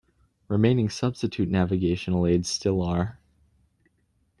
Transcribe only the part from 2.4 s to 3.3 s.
still are.